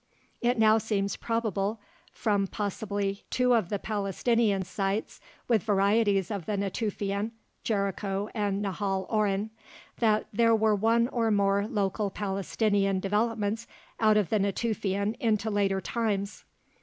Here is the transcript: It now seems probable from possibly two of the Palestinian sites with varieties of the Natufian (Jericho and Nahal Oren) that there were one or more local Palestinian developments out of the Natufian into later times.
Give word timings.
It 0.41 0.57
now 0.57 0.79
seems 0.79 1.15
probable 1.15 1.79
from 2.11 2.47
possibly 2.47 3.23
two 3.29 3.53
of 3.53 3.69
the 3.69 3.77
Palestinian 3.77 4.63
sites 4.63 5.21
with 5.47 5.61
varieties 5.61 6.31
of 6.31 6.47
the 6.47 6.57
Natufian 6.57 7.33
(Jericho 7.63 8.27
and 8.33 8.65
Nahal 8.65 9.05
Oren) 9.13 9.51
that 9.99 10.25
there 10.33 10.55
were 10.55 10.73
one 10.73 11.07
or 11.09 11.29
more 11.29 11.67
local 11.67 12.09
Palestinian 12.09 12.99
developments 12.99 13.67
out 13.99 14.17
of 14.17 14.29
the 14.29 14.39
Natufian 14.39 15.13
into 15.19 15.51
later 15.51 15.79
times. 15.79 16.45